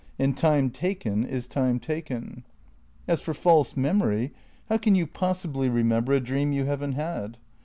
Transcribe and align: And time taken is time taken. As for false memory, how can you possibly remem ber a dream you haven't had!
And 0.17 0.35
time 0.35 0.71
taken 0.71 1.23
is 1.27 1.45
time 1.45 1.79
taken. 1.79 2.43
As 3.07 3.21
for 3.21 3.35
false 3.35 3.77
memory, 3.77 4.33
how 4.67 4.77
can 4.79 4.95
you 4.95 5.05
possibly 5.05 5.69
remem 5.69 6.05
ber 6.05 6.13
a 6.13 6.19
dream 6.19 6.51
you 6.51 6.65
haven't 6.65 6.93
had! 6.93 7.37